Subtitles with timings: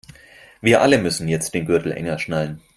[0.61, 2.59] Wir alle müssen jetzt den Gürtel enger schnallen.